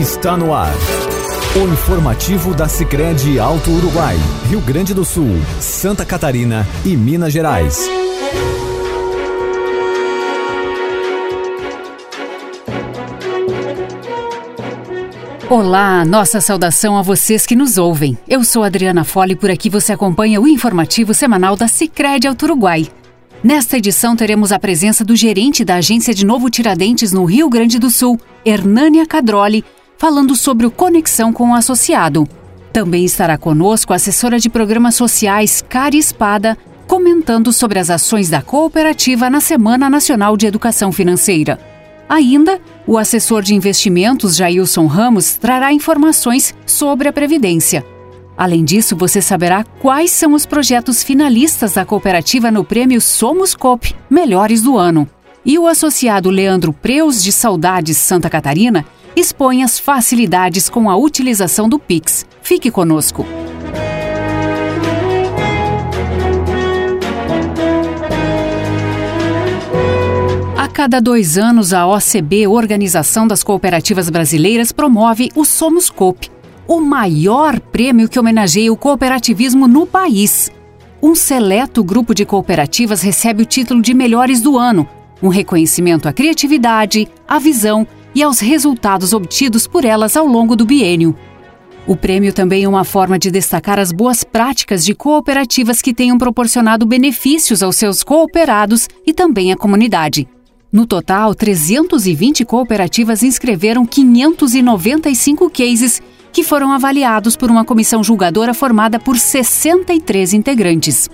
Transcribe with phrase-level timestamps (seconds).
[0.00, 0.74] está no ar.
[1.56, 4.16] O informativo da Sicredi Alto Uruguai,
[4.48, 7.88] Rio Grande do Sul, Santa Catarina e Minas Gerais.
[15.48, 18.18] Olá, nossa saudação a vocês que nos ouvem.
[18.28, 22.44] Eu sou Adriana Fole e por aqui você acompanha o informativo semanal da Sicredi Alto
[22.44, 22.86] Uruguai.
[23.42, 27.78] Nesta edição teremos a presença do gerente da agência de Novo Tiradentes no Rio Grande
[27.78, 29.64] do Sul, Hernânia Cadroli,
[29.98, 32.28] falando sobre o Conexão com o Associado.
[32.72, 36.56] Também estará conosco a assessora de programas sociais, Cari Espada,
[36.86, 41.58] comentando sobre as ações da cooperativa na Semana Nacional de Educação Financeira.
[42.08, 47.84] Ainda, o assessor de investimentos, Jailson Ramos, trará informações sobre a Previdência.
[48.36, 53.94] Além disso, você saberá quais são os projetos finalistas da cooperativa no prêmio Somos Coop
[54.10, 55.08] Melhores do Ano.
[55.44, 58.84] E o associado Leandro Preus de Saudades Santa Catarina
[59.16, 62.26] expõe as facilidades com a utilização do Pix.
[62.42, 63.26] Fique conosco.
[70.56, 76.30] A cada dois anos, a OCB, Organização das Cooperativas Brasileiras, promove o Somos Coop
[76.68, 80.50] o maior prêmio que homenageia o cooperativismo no país.
[81.02, 84.88] Um seleto grupo de cooperativas recebe o título de Melhores do Ano,
[85.22, 90.64] um reconhecimento à criatividade, à visão e aos resultados obtidos por elas ao longo do
[90.64, 91.14] biênio.
[91.86, 96.16] O prêmio também é uma forma de destacar as boas práticas de cooperativas que tenham
[96.16, 100.26] proporcionado benefícios aos seus cooperados e também à comunidade.
[100.72, 106.00] No total, 320 cooperativas inscreveram 595 cases
[106.32, 111.10] que foram avaliados por uma comissão julgadora formada por 63 integrantes.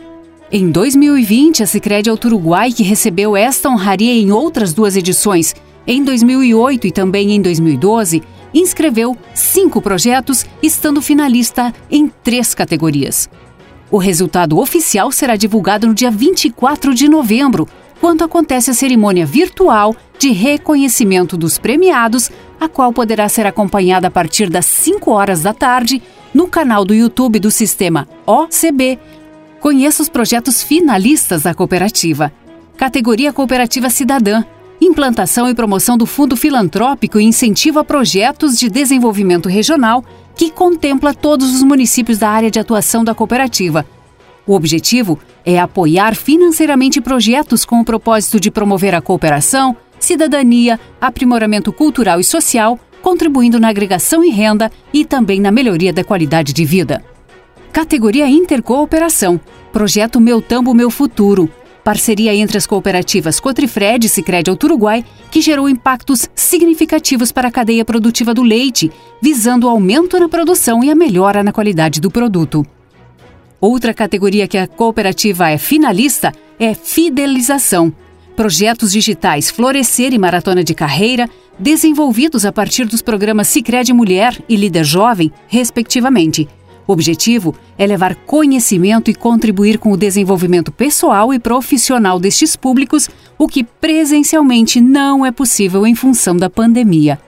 [0.53, 5.55] Em 2020, a Sicredi Alto Uruguai, que recebeu esta honraria em outras duas edições,
[5.87, 8.23] em 2008 e também em 2012,
[8.55, 13.29] inscreveu cinco projetos, estando finalista em três categorias.
[13.91, 17.69] O resultado oficial será divulgado no dia 24 de novembro,
[18.01, 24.11] quando acontece a cerimônia virtual de reconhecimento dos premiados a qual poderá ser acompanhada a
[24.11, 28.98] partir das 5 horas da tarde no canal do YouTube do sistema OCB.
[29.61, 32.33] Conheça os projetos finalistas da cooperativa.
[32.77, 34.45] Categoria Cooperativa Cidadã.
[34.85, 40.05] Implantação e promoção do Fundo Filantrópico e incentivo a projetos de desenvolvimento regional
[40.35, 43.87] que contempla todos os municípios da área de atuação da cooperativa.
[44.45, 51.73] O objetivo é apoiar financeiramente projetos com o propósito de promover a cooperação, cidadania, aprimoramento
[51.73, 56.65] cultural e social, contribuindo na agregação e renda e também na melhoria da qualidade de
[56.65, 57.05] vida.
[57.73, 59.41] Categoria Intercooperação.
[59.73, 61.48] Projeto Meu Tambo Meu Futuro.
[61.85, 67.53] Parceria entre as cooperativas Cotrifred e Sicredi Alto Uruguai, que gerou impactos significativos para a
[67.53, 72.11] cadeia produtiva do leite, visando o aumento na produção e a melhora na qualidade do
[72.11, 72.65] produto.
[73.61, 77.92] Outra categoria que a cooperativa é finalista é Fidelização
[78.33, 81.29] projetos digitais Florescer e Maratona de Carreira,
[81.59, 86.48] desenvolvidos a partir dos programas Sicredi Mulher e Líder Jovem, respectivamente.
[86.87, 93.09] O objetivo é levar conhecimento e contribuir com o desenvolvimento pessoal e profissional destes públicos,
[93.39, 97.19] o que presencialmente não é possível em função da pandemia.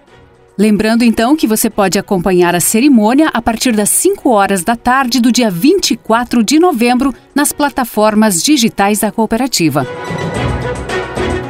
[0.57, 5.21] Lembrando então que você pode acompanhar a cerimônia a partir das 5 horas da tarde
[5.21, 9.85] do dia 24 de novembro nas plataformas digitais da cooperativa.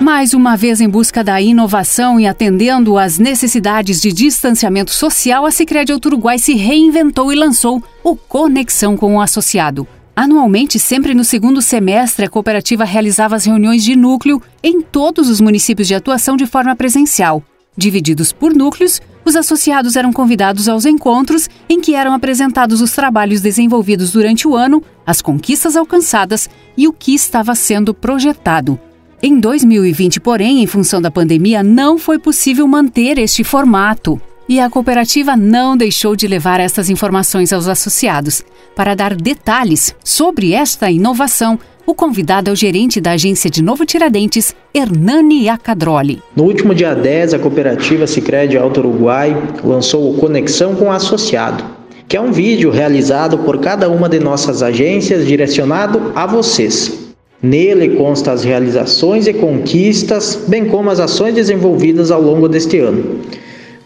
[0.05, 5.51] Mais uma vez em busca da inovação e atendendo às necessidades de distanciamento social, a
[5.51, 9.89] Sicredi Uruguai se reinventou e lançou o Conexão com o Associado.
[10.15, 15.41] Anualmente, sempre no segundo semestre, a cooperativa realizava as reuniões de núcleo em todos os
[15.41, 17.43] municípios de atuação de forma presencial.
[17.75, 23.41] Divididos por núcleos, os associados eram convidados aos encontros em que eram apresentados os trabalhos
[23.41, 28.79] desenvolvidos durante o ano, as conquistas alcançadas e o que estava sendo projetado.
[29.27, 34.21] Em 2020, porém, em função da pandemia, não foi possível manter este formato.
[34.47, 38.45] E a cooperativa não deixou de levar estas informações aos associados.
[38.77, 43.87] Para dar detalhes sobre esta inovação, o convidado é o gerente da agência de Novo
[43.87, 46.21] Tiradentes, Hernani Acadroli.
[46.37, 49.35] No último dia 10, a cooperativa Sicredi Alto Uruguai
[49.65, 51.65] lançou o Conexão com o Associado,
[52.07, 57.04] que é um vídeo realizado por cada uma de nossas agências direcionado a vocês.
[57.45, 63.21] Nele consta as realizações e conquistas, bem como as ações desenvolvidas ao longo deste ano.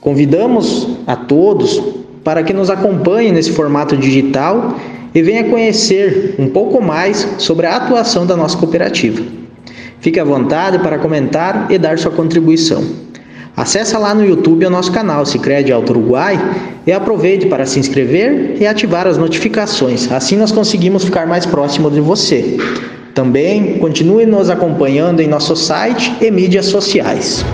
[0.01, 1.83] Convidamos a todos
[2.23, 4.77] para que nos acompanhem nesse formato digital
[5.13, 9.25] e venha conhecer um pouco mais sobre a atuação da nossa cooperativa.
[9.99, 12.85] Fique à vontade para comentar e dar sua contribuição.
[13.57, 16.39] Acesse lá no YouTube o nosso canal Sicredi Alto Uruguai
[16.87, 20.13] e aproveite para se inscrever e ativar as notificações.
[20.13, 22.57] Assim nós conseguimos ficar mais próximo de você.
[23.19, 27.45] Também continue nos acompanhando em nosso site e mídias sociais.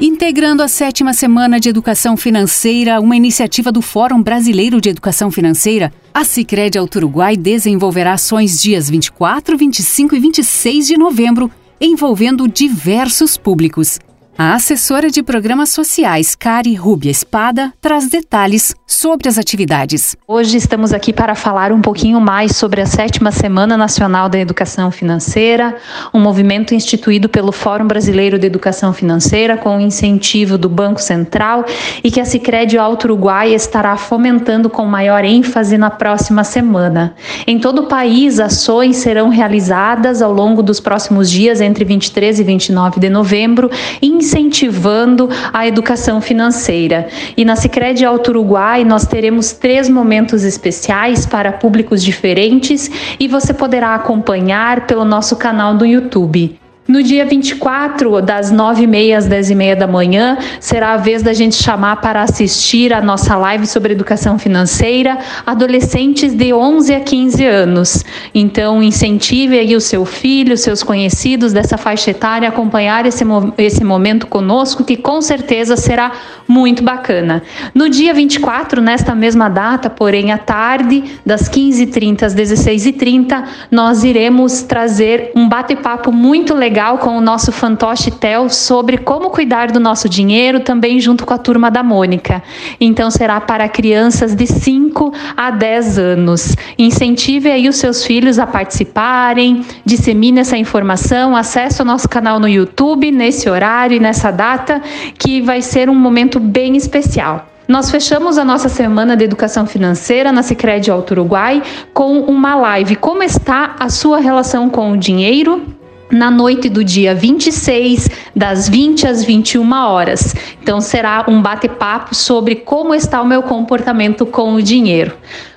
[0.00, 5.92] Integrando a sétima semana de educação financeira, uma iniciativa do Fórum Brasileiro de Educação Financeira,
[6.14, 11.50] a Sicredi Alto Uruguai desenvolverá ações dias 24, 25 e 26 de novembro,
[11.80, 13.98] envolvendo diversos públicos.
[14.42, 20.16] A assessora de programas sociais, Cari Rubia Espada, traz detalhes sobre as atividades.
[20.26, 24.90] Hoje estamos aqui para falar um pouquinho mais sobre a sétima Semana Nacional da Educação
[24.90, 25.76] Financeira,
[26.14, 31.66] um movimento instituído pelo Fórum Brasileiro de Educação Financeira com o incentivo do Banco Central
[32.02, 37.14] e que a Sicredi Alto Uruguai estará fomentando com maior ênfase na próxima semana.
[37.46, 42.42] Em todo o país, ações serão realizadas ao longo dos próximos dias entre 23 e
[42.42, 43.70] 29 de novembro,
[44.00, 47.08] em incentivando a educação financeira.
[47.36, 53.52] E na Sicredi Alto Uruguai nós teremos três momentos especiais para públicos diferentes e você
[53.52, 56.59] poderá acompanhar pelo nosso canal do YouTube.
[56.90, 62.00] No dia 24, das 9h30 às 10h30 da manhã, será a vez da gente chamar
[62.00, 65.16] para assistir a nossa live sobre educação financeira
[65.46, 68.04] adolescentes de 11 a 15 anos.
[68.34, 73.24] Então, incentive aí o seu filho, seus conhecidos dessa faixa etária a acompanhar esse,
[73.56, 76.10] esse momento conosco, que com certeza será
[76.48, 77.44] muito bacana.
[77.72, 84.62] No dia 24, nesta mesma data, porém à tarde, das 15h30 às 16h30, nós iremos
[84.62, 89.78] trazer um bate-papo muito legal legal com o nosso fantoche Tel sobre como cuidar do
[89.78, 92.42] nosso dinheiro, também junto com a turma da Mônica.
[92.80, 96.56] Então será para crianças de 5 a 10 anos.
[96.78, 102.48] Incentive aí os seus filhos a participarem, dissemine essa informação, acesse o nosso canal no
[102.48, 104.80] YouTube nesse horário e nessa data,
[105.18, 107.46] que vai ser um momento bem especial.
[107.68, 111.62] Nós fechamos a nossa semana de educação financeira na Sicredi Alto Uruguai
[111.92, 112.96] com uma live.
[112.96, 115.69] Como está a sua relação com o dinheiro?
[116.10, 120.34] Na noite do dia 26, das 20 às 21 horas.
[120.62, 125.12] Então será um bate-papo sobre como está o meu comportamento com o dinheiro.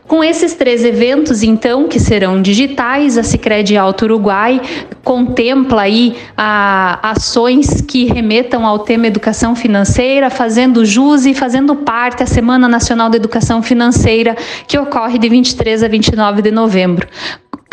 [0.08, 4.62] Com esses três eventos, então, que serão digitais, a Sicredi Alto Uruguai
[5.02, 12.20] contempla aí a, ações que remetam ao tema educação financeira, fazendo jus e fazendo parte
[12.20, 14.36] da Semana Nacional da Educação Financeira,
[14.68, 17.08] que ocorre de 23 a 29 de novembro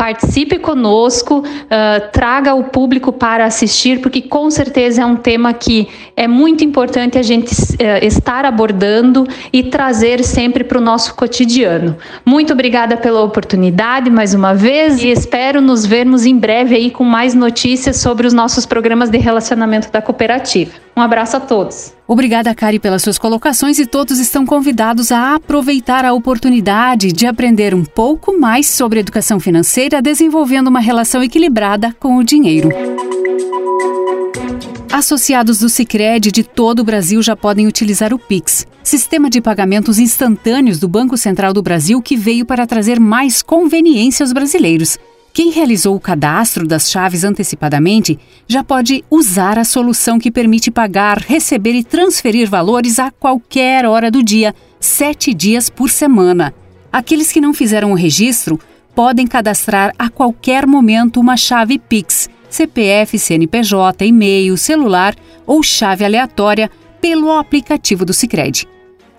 [0.00, 5.88] participe conosco, uh, traga o público para assistir, porque com certeza é um tema que
[6.16, 11.98] é muito importante a gente uh, estar abordando e trazer sempre para o nosso cotidiano.
[12.24, 17.04] Muito obrigada pela oportunidade mais uma vez e espero nos vermos em breve aí com
[17.04, 20.72] mais notícias sobre os nossos programas de relacionamento da cooperativa.
[21.00, 21.94] Um abraço a todos.
[22.06, 27.74] Obrigada, Kari, pelas suas colocações e todos estão convidados a aproveitar a oportunidade de aprender
[27.74, 32.68] um pouco mais sobre educação financeira, desenvolvendo uma relação equilibrada com o dinheiro.
[34.92, 39.98] Associados do Sicredi de todo o Brasil já podem utilizar o Pix, sistema de pagamentos
[39.98, 44.98] instantâneos do Banco Central do Brasil que veio para trazer mais conveniência aos brasileiros.
[45.32, 48.18] Quem realizou o cadastro das chaves antecipadamente
[48.48, 54.10] já pode usar a solução que permite pagar, receber e transferir valores a qualquer hora
[54.10, 56.52] do dia, sete dias por semana.
[56.92, 58.58] Aqueles que não fizeram o registro
[58.92, 65.14] podem cadastrar a qualquer momento uma chave Pix, CPF, CNPJ, e-mail, celular
[65.46, 66.68] ou chave aleatória
[67.00, 68.66] pelo aplicativo do Sicredi.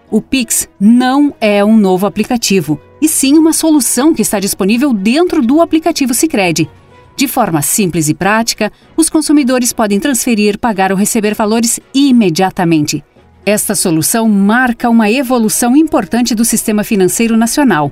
[0.10, 5.41] O Pix não é um novo aplicativo e sim uma solução que está disponível dentro
[5.41, 6.70] do aplicativo Sicredi.
[7.15, 13.03] De forma simples e prática, os consumidores podem transferir, pagar ou receber valores imediatamente.
[13.46, 17.91] Esta solução marca uma evolução importante do sistema financeiro nacional.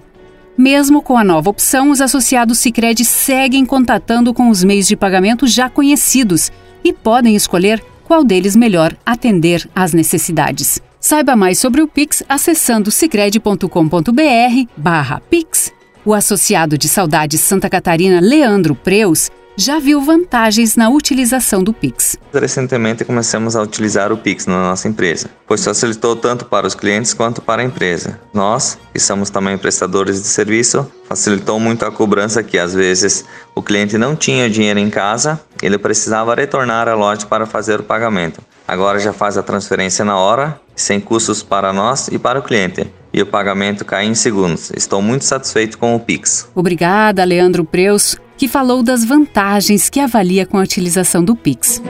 [0.57, 5.47] Mesmo com a nova opção, os associados Sicredi seguem contatando com os meios de pagamento
[5.47, 6.51] já conhecidos
[6.83, 10.81] e podem escolher qual deles melhor atender às necessidades.
[11.01, 15.71] Saiba mais sobre o Pix acessando cicred.com.br barra Pix.
[16.03, 22.17] O associado de Saudades Santa Catarina, Leandro Preus, já viu vantagens na utilização do Pix.
[22.33, 27.13] Recentemente começamos a utilizar o Pix na nossa empresa, pois facilitou tanto para os clientes
[27.13, 28.19] quanto para a empresa.
[28.33, 33.23] Nós, que somos também prestadores de serviço, facilitou muito a cobrança que às vezes
[33.55, 37.83] o cliente não tinha dinheiro em casa, ele precisava retornar à loja para fazer o
[37.83, 38.41] pagamento.
[38.65, 42.87] Agora já faz a transferência na hora, sem custos para nós e para o cliente
[43.11, 44.71] e o pagamento cai em segundos.
[44.75, 46.49] Estou muito satisfeito com o Pix.
[46.55, 48.15] Obrigada, Leandro Preus.
[48.39, 51.83] Que falou das vantagens que avalia com a utilização do Pix.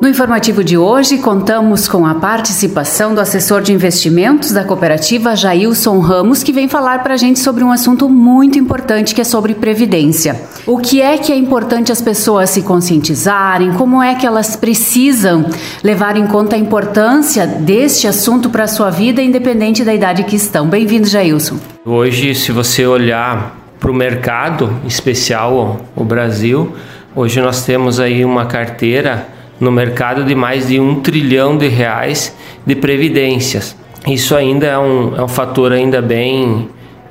[0.00, 5.98] No informativo de hoje, contamos com a participação do assessor de investimentos da cooperativa Jailson
[5.98, 9.52] Ramos, que vem falar para a gente sobre um assunto muito importante que é sobre
[9.54, 10.40] previdência.
[10.64, 13.72] O que é que é importante as pessoas se conscientizarem?
[13.72, 15.44] Como é que elas precisam
[15.82, 20.36] levar em conta a importância deste assunto para a sua vida, independente da idade que
[20.36, 20.68] estão?
[20.68, 21.58] Bem-vindo, Jailson.
[21.84, 26.74] Hoje, se você olhar para o mercado, especial o Brasil,
[27.14, 29.26] hoje nós temos aí uma carteira
[29.60, 33.76] no mercado de mais de um trilhão de reais de previdências.
[34.06, 36.68] Isso ainda é um, é um fator ainda bem,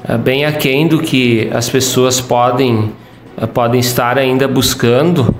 [0.07, 2.91] é bem aquém do que as pessoas podem,
[3.38, 5.34] é, podem estar ainda buscando,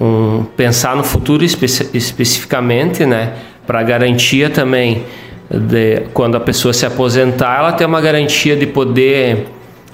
[0.00, 3.34] um, pensar no futuro espe especificamente, né,
[3.66, 5.04] para garantia também
[5.50, 9.46] de quando a pessoa se aposentar, ela tem uma garantia de poder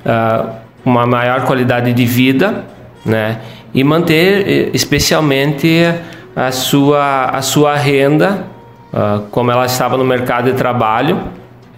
[0.05, 0.60] uh,
[0.91, 2.65] uma maior qualidade de vida,
[3.05, 3.39] né,
[3.73, 5.95] e manter especialmente
[6.35, 8.47] a sua, a sua renda,
[8.93, 11.21] uh, como ela estava no mercado de trabalho,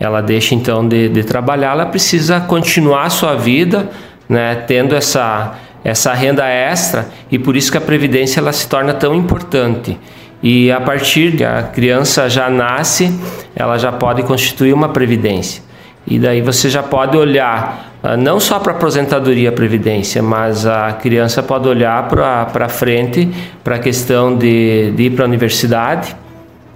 [0.01, 3.91] ela deixa então de, de trabalhar, ela precisa continuar a sua vida,
[4.29, 5.55] né, tendo essa,
[5.85, 9.99] essa renda extra e por isso que a previdência ela se torna tão importante.
[10.43, 13.17] E a partir que a criança já nasce,
[13.55, 15.63] ela já pode constituir uma previdência.
[16.13, 20.93] E daí você já pode olhar ah, não só para aposentadoria e previdência, mas a
[20.93, 23.31] criança pode olhar para frente,
[23.65, 26.15] para a questão de, de ir para a universidade,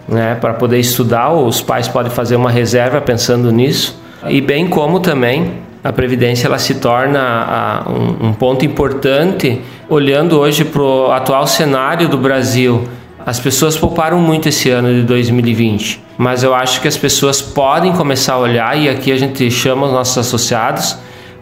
[0.09, 5.00] né, para poder estudar, os pais podem fazer uma reserva pensando nisso, e bem como
[5.00, 5.52] também
[5.85, 11.47] a previdência ela se torna a, um, um ponto importante, olhando hoje para o atual
[11.47, 12.88] cenário do Brasil.
[13.26, 17.92] As pessoas pouparam muito esse ano de 2020, mas eu acho que as pessoas podem
[17.92, 20.97] começar a olhar, e aqui a gente chama os nossos associados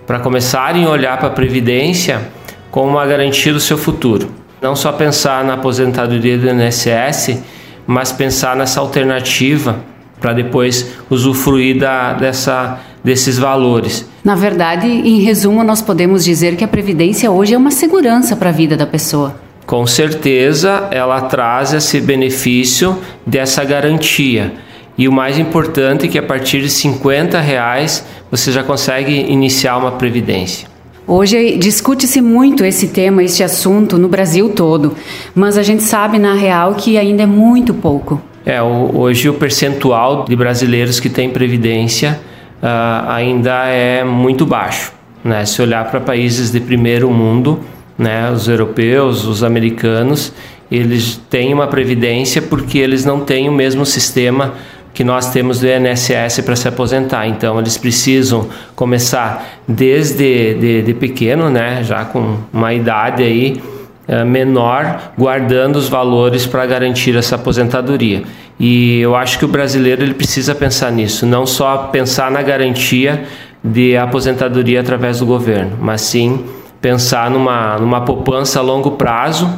[0.07, 2.23] para começarem a olhar para a previdência
[2.71, 4.31] como uma garantia do seu futuro.
[4.63, 7.43] Não só pensar na aposentadoria do INSS,
[7.87, 9.81] mas pensar nessa alternativa
[10.19, 14.09] para depois usufruir da, dessa, desses valores.
[14.25, 18.49] Na verdade, em resumo, nós podemos dizer que a previdência hoje é uma segurança para
[18.49, 19.44] a vida da pessoa.
[19.67, 24.53] Com certeza, ela traz esse benefício dessa garantia.
[24.97, 29.77] E o mais importante é que a partir de 50 reais você já consegue iniciar
[29.77, 30.69] uma previdência.
[31.07, 34.95] Hoje discute-se muito esse tema, este assunto no Brasil todo,
[35.35, 38.21] mas a gente sabe na real que ainda é muito pouco.
[38.47, 42.21] É, hoje o percentual de brasileiros que têm previdência
[42.63, 44.93] uh, ainda é muito baixo.
[45.23, 45.45] Né?
[45.45, 47.61] Se olhar para países de primeiro mundo,
[47.97, 50.33] né, os europeus, os americanos,
[50.71, 54.55] eles têm uma previdência porque eles não têm o mesmo sistema
[54.93, 57.27] que nós temos do INSS para se aposentar.
[57.27, 63.61] Então, eles precisam começar desde de, de pequeno, né, já com uma idade aí
[64.07, 68.23] é, menor, guardando os valores para garantir essa aposentadoria.
[68.59, 73.25] E eu acho que o brasileiro ele precisa pensar nisso, não só pensar na garantia
[73.63, 76.45] de aposentadoria através do governo, mas sim
[76.85, 79.51] pensar numa, numa poupança a longo prazo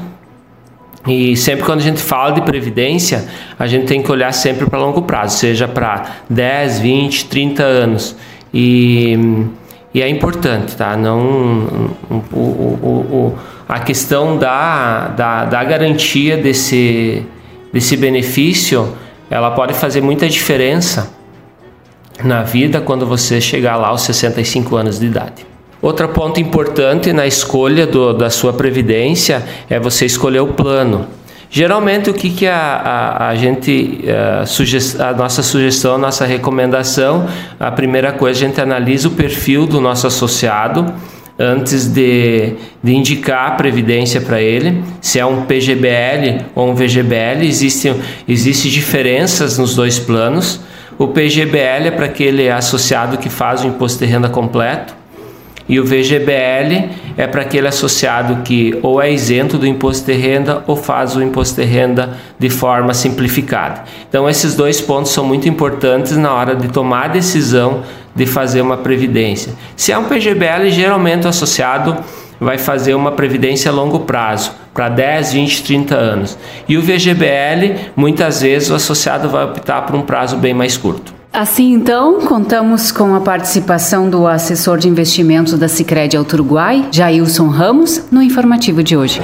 [1.09, 3.26] e sempre quando a gente fala de previdência,
[3.59, 8.16] a gente tem que olhar sempre para longo prazo, seja para 10, 20, 30 anos.
[8.54, 9.18] E,
[9.92, 10.97] e é importante, tá?
[10.97, 11.18] Não,
[12.09, 17.26] o, o, o, a questão da, da, da garantia desse,
[17.73, 18.97] desse benefício,
[19.28, 21.12] ela pode fazer muita diferença
[22.23, 25.25] na vida quando você chegar lá aos 65 anos de idade.
[25.87, 31.07] Outro ponto importante na escolha do, da sua previdência é você escolher o plano.
[31.49, 36.26] Geralmente, o que, que a, a, a gente, a, eh, a nossa sugestão, a nossa
[36.26, 37.28] recomendação,
[37.61, 40.93] a primeira coisa, a gente analisa o perfil do nosso associado
[41.38, 47.45] antes de, de indicar a previdência para ele, se é um PGBL ou um VGBL,
[47.45, 47.95] existem
[48.26, 50.59] existe diferenças nos dois planos.
[50.99, 55.06] O PGBL é para aquele associado que faz o imposto de renda completo,
[55.69, 60.63] e o VGBL é para aquele associado que ou é isento do imposto de renda
[60.67, 63.85] ou faz o imposto de renda de forma simplificada.
[64.09, 67.83] Então, esses dois pontos são muito importantes na hora de tomar a decisão
[68.15, 69.53] de fazer uma previdência.
[69.77, 71.97] Se é um PGBL, geralmente o associado
[72.41, 76.39] vai fazer uma previdência a longo prazo, para 10, 20, 30 anos.
[76.69, 81.16] E o VGBL, muitas vezes o associado vai optar por um prazo bem mais curto.
[81.37, 87.49] Assim, então, contamos com a participação do assessor de investimentos da Sicredi Alto Uruguai, Jailson
[87.49, 89.21] Ramos, no informativo de hoje.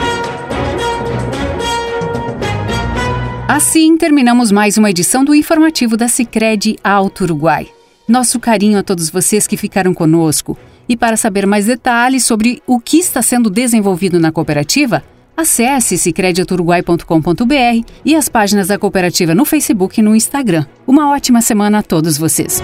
[3.49, 7.67] Assim, terminamos mais uma edição do informativo da Sicredi Alto Uruguai.
[8.07, 12.79] Nosso carinho a todos vocês que ficaram conosco E para saber mais detalhes sobre o
[12.79, 15.03] que está sendo desenvolvido na cooperativa,
[15.37, 20.67] acesse sicrediaturuguai.com.br e as páginas da cooperativa no Facebook e no Instagram.
[20.87, 22.63] Uma ótima semana a todos vocês.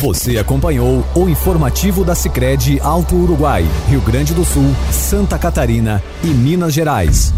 [0.00, 6.26] Você acompanhou o informativo da Sicredi Alto Uruguai, Rio Grande do Sul, Santa Catarina e
[6.26, 7.32] Minas Gerais.